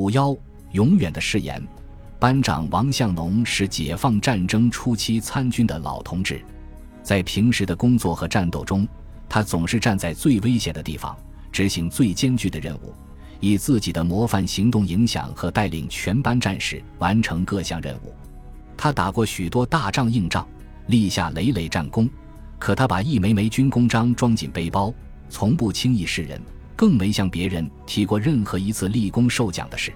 [0.00, 0.34] 五幺
[0.72, 1.62] 永远的誓言。
[2.18, 6.42] 班长王向农是解放战争初期参军的老同志，
[7.02, 8.88] 在平时的工作和战斗中，
[9.28, 11.14] 他总是站在最危险的地方，
[11.52, 12.94] 执行最艰巨的任务，
[13.40, 18.14] 以自己的模范行动影响和带领全班战士完成各项任务。
[18.78, 20.48] 他打过许多大仗硬仗，
[20.86, 22.08] 立下累累战功，
[22.58, 24.94] 可他把一枚枚军功章装进背包，
[25.28, 26.40] 从不轻易示人，
[26.80, 29.92] 更没向别人提过任何一次立功受奖的事。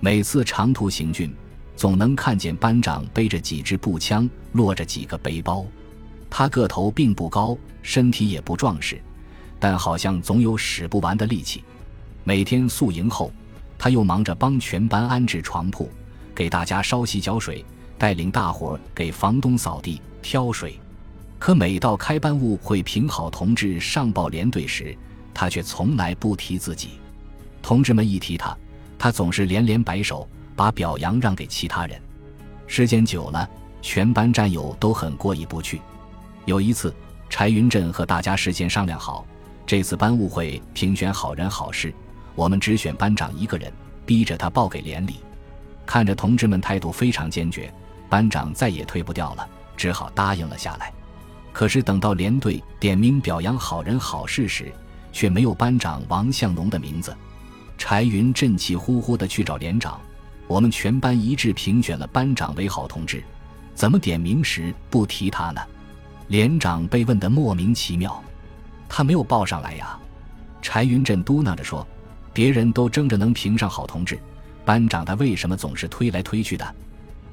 [0.00, 1.30] 每次长途行军。
[1.76, 5.66] 总能看见班长背着几支步枪，落着几个背包。
[6.30, 8.98] 他个头并不高，身体也不壮实，
[9.58, 11.62] 但好像总有使不完的力气。
[12.22, 13.30] 每天宿营后，
[13.76, 15.90] 他又忙着帮全班安置床铺，
[16.34, 17.62] 给大家烧洗脚水，
[17.98, 20.78] 带领大伙儿给房东扫地、挑水。
[21.40, 24.96] 可每到开班务会评好同志上报连队时，
[25.34, 27.00] 他却从来不提自己。
[27.60, 28.56] 同志们一提他，
[28.98, 30.26] 他总是连连摆手。
[30.56, 32.00] 把表扬让给其他人，
[32.68, 33.50] 时间久了，
[33.82, 35.80] 全班战友都很过意不去。
[36.44, 36.94] 有一次，
[37.28, 39.26] 柴云振和大家事先商量好，
[39.66, 41.92] 这次班务会评选好人好事，
[42.36, 43.72] 我们只选班长一个人，
[44.06, 45.16] 逼着他报给连里。
[45.84, 47.68] 看着同志们态度非常坚决，
[48.08, 50.92] 班长再也推不掉了，只好答应了下来。
[51.52, 54.72] 可是等到连队点名表扬好人好事时，
[55.14, 57.16] 却没有班长王向农的名字。
[57.78, 59.98] 柴云振气呼呼地去找连长。
[60.46, 63.24] 我们全班一致评选了班长为好同志，
[63.74, 65.60] 怎么点名时不提他呢？
[66.28, 68.22] 连长被问得莫名其妙，
[68.88, 69.98] 他没有报上来呀。
[70.60, 71.86] 柴云振嘟囔着说
[72.34, 74.18] ：“别人都争着能评上好同志，
[74.64, 76.74] 班长他为什么总是推来推去的？”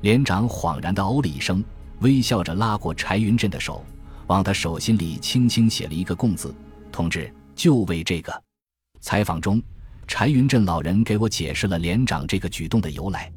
[0.02, 1.64] 连长恍然地哦了一声，
[2.00, 3.86] 微笑着拉过柴云振的手，
[4.28, 6.56] 往他手心里轻轻写了一个“共”字
[6.92, 8.44] ：“同志，就为这个。”
[9.00, 9.62] 采访中。
[10.08, 13.32] 柴云振老人给我解释了连长这个举动的由来。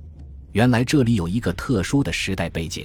[0.50, 2.84] 原来这里有一个特殊的时代背景。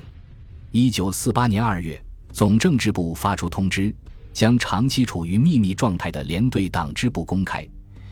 [0.72, 2.00] 一九四八年二月，
[2.32, 3.92] 总政治部发出通知，
[4.32, 7.68] 将长期处于秘密状态的连队党支部公开，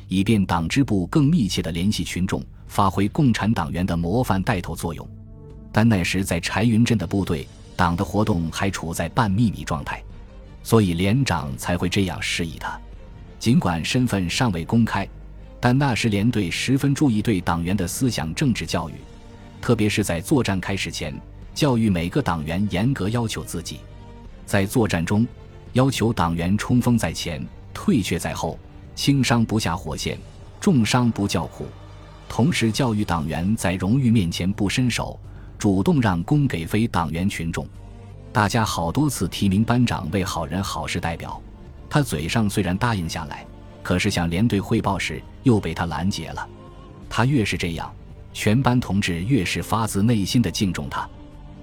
[0.08, 5.08] 以便党支部更密切地联系群众，发挥共产党员的模范带头作用。
[5.72, 10.02] 但那时在柴云振的部队，党的活动还处在半秘密状态，
[10.64, 12.82] 所以连长才会这样示意他。
[13.40, 15.08] 尽管身份尚未公开。
[15.60, 18.94] 但那时连队十分注意对党员的思想政治教育，
[19.60, 21.20] 特别是在作战开始前，
[21.54, 23.80] 教育每个党员严格要求自己。
[24.46, 25.28] 在作战中，
[25.74, 27.44] 要求党员冲锋在前，
[27.74, 28.58] 退却在后，
[28.96, 30.18] 轻伤不下火线，
[30.62, 31.66] 重伤不叫苦。
[32.30, 35.20] 同时教育党员在荣誉面前不伸手，
[35.58, 37.68] 主动让功给非党员群众。
[38.32, 41.42] 大家好多次提名班长为好人好事代表，
[41.90, 43.46] 他嘴上虽然答应下来。
[43.84, 46.46] 可是向连队汇报时，又被他拦截了。
[47.10, 47.90] 他越是这样，
[48.34, 51.08] 全班同志越是发自内心的敬重他。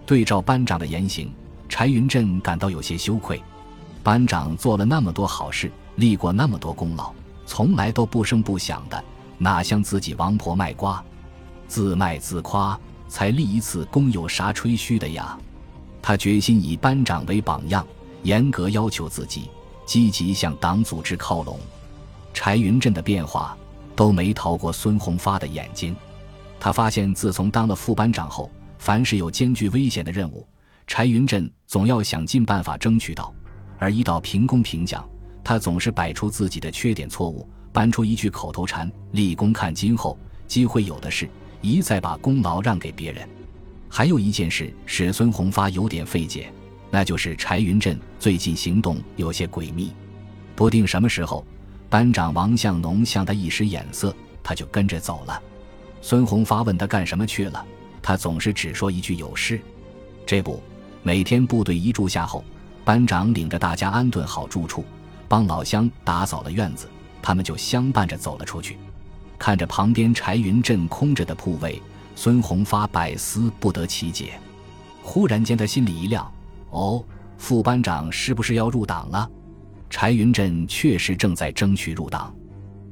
[0.06, 1.30] 对照班长的言行，
[1.68, 3.42] 柴云振感到有些羞愧。
[4.02, 7.12] 班长做了那么多好事，立过那么多功劳，
[7.44, 9.04] 从来都不声不响的，
[9.36, 11.04] 哪像自己王婆卖瓜，
[11.68, 15.38] 自卖自夸，才立一次功有啥吹嘘的呀？
[16.00, 17.86] 他决心以班长为榜样，
[18.22, 19.50] 严格要求自己，
[19.84, 21.59] 积极向党组织靠拢。
[22.33, 23.56] 柴云振的变化
[23.95, 25.95] 都没逃过孙红发的眼睛。
[26.59, 30.47] 他发现，自从当了副班长后，凡是有艰巨危险的任务，
[30.87, 33.33] 柴云振总要想尽办法争取到；
[33.78, 35.09] 而一到评功评奖，
[35.43, 40.19] 他总是摆出自己的缺点错误，搬出一句口头禅：“立功看今后，
[40.49, 41.28] 机会有的是。”
[41.65, 43.27] 一再把功劳让给别人。
[43.89, 46.53] 还有一件事使孙红发有点费解，
[46.91, 49.93] 那就是柴云振最近行动有些诡秘，
[50.55, 51.45] 不定什么时候。
[51.91, 54.12] 班长王向农向他一使眼色，
[54.43, 55.41] 他就跟着走了。
[56.03, 57.65] 孙红发问他干什么去了，
[58.03, 59.61] 他总是只说一句有事。
[60.27, 60.61] 这不，
[61.05, 62.45] 每天部队一住下后，
[62.84, 64.84] 班长领着大家安顿好住处，
[65.28, 66.89] 帮老乡打扫了院子，
[67.22, 68.77] 他们就相伴着走了出去。
[69.39, 71.81] 看着旁边柴云镇空着的铺位，
[72.16, 74.33] 孙红发百思不得其解。
[75.01, 76.28] 忽然间，他心里一亮：
[76.74, 77.04] 哦，
[77.38, 79.30] 副班长是不是要入党了？
[79.88, 82.34] 柴云振确实正在争取入党。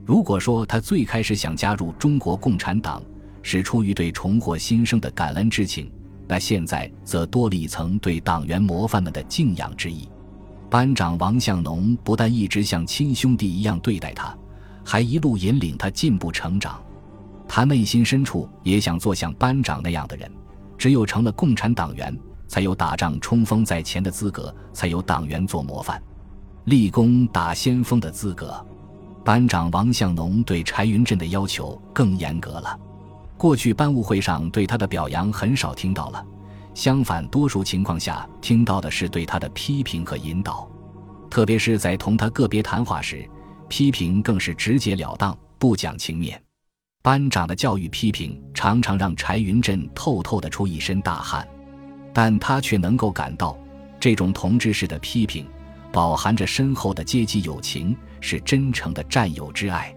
[0.07, 3.03] 如果说他最开始想加入中国共产党
[3.43, 5.91] 是出于对重获新生的感恩之情，
[6.29, 10.09] 那现在则多了一层对党员模范们的敬仰之意。
[10.71, 14.35] 班长王向农不但一直像亲兄弟一样对待他，
[14.85, 16.81] 还一路引领他进步成长。
[17.49, 20.31] 他内心深处也想做像班长那样的人。
[20.79, 22.17] 只有成了共产党员，
[22.53, 26.01] 才有打仗冲锋在前的资格，才有党员做模范。
[26.65, 28.63] 立功打先锋的资格，
[29.25, 32.79] 班长王向农对柴云振的要求更严格了。
[33.39, 36.23] 过去班务会上对他的表扬很少听到了，
[36.75, 40.71] 相反，多数情况下听到的是对他的批评和引导，
[41.31, 43.27] 特别是在同他个别谈话时，
[43.67, 46.39] 批评更是直截了当，不讲情面。
[47.01, 51.49] 班长的教育批评常常让柴云振透透的出一身大汗，
[52.13, 53.57] 但他却能够感到，
[53.99, 55.47] 这种同志式的批评，
[55.91, 59.95] 饱含着深厚的阶级友情，是真诚的战友之爱。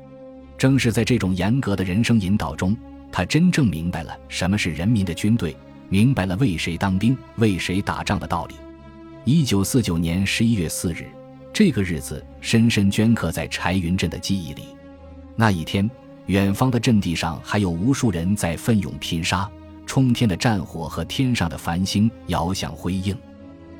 [0.57, 2.75] 正是在这种严格的人生引导中，
[3.11, 5.55] 他真正明白了什么是人民的军队，
[5.89, 8.55] 明白了为谁当兵、为谁打仗的道理。
[9.23, 11.05] 一九四九年十一月四日，
[11.51, 14.63] 这个日子深深镌刻在柴云振的记忆里。
[15.35, 15.89] 那一天。
[16.27, 19.47] 远方的阵地上还有无数人在奋勇拼杀，
[19.95, 23.17] 冲天的战火和天上的繁星遥相辉映，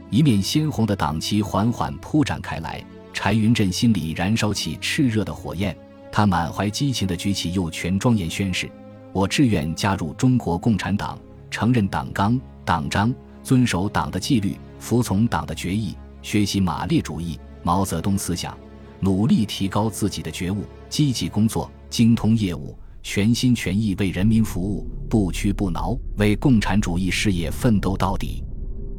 [0.10, 2.82] 一面鲜红的党旗缓缓铺展开来。
[3.12, 5.76] 柴云振心里燃烧起炽热的火焰，
[6.14, 8.72] 他满怀激情地举起右拳，庄严宣誓
[9.12, 11.20] ：“我志愿加入中国共产党，
[11.52, 13.14] 承认党纲、党章，
[13.44, 18.58] 遵守党的纪律，服从党的决议，学习马列主义、毛泽东思想，
[19.02, 28.44] 努力提高自己的觉悟，积极工作。”精通业务，全心全意为人民服务，不屈不挠，为共产主义事业奋斗到底。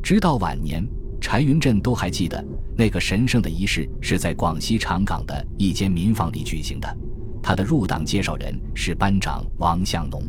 [0.01, 0.87] 直到晚年，
[1.21, 2.43] 柴云振都还记得
[2.77, 6.97] 那个神圣的仪式是在广西长岗的一间民房里举行的。
[7.43, 10.23] 他的入党介绍人是班长王向农。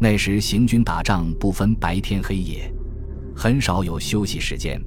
[0.00, 2.72] 那时行军打仗不分白天黑夜，
[3.36, 4.82] 很少有休息时间。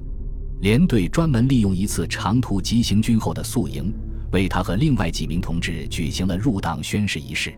[0.62, 3.94] 连队专门利用一次长途急行军后的宿营。
[4.32, 7.54] 为他和另外几名同志举行了入党宣誓仪式。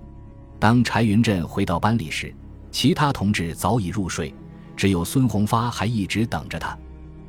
[0.59, 2.35] 当柴云振回到班里时，
[2.71, 4.35] 其他同志早已入睡，
[4.77, 6.77] 只有孙红发还一直等着他。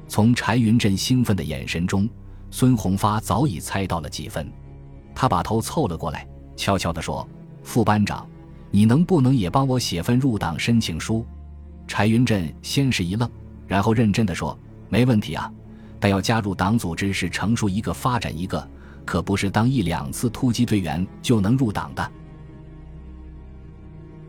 [0.07, 2.09] 从柴云振兴奋的眼神中，
[2.49, 4.51] 孙红发早已猜到了几分。
[5.13, 7.27] 他把头凑了过来，悄悄地说
[7.61, 8.27] ：“副班长，
[8.71, 11.23] 你能不能也帮我写份入党申请书？”
[11.87, 13.29] 柴云振先是一愣，
[13.67, 14.57] 然后认真地说
[14.89, 15.51] ：“没问题啊，
[15.99, 18.67] 但要加入党组织是成熟一个发展一个。”
[19.05, 22.11] 可不是当一两次突击队员就能入党的。